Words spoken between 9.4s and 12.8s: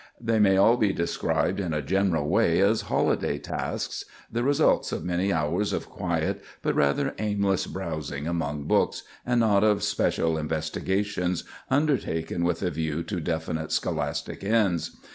not of special investigations, undertaken with a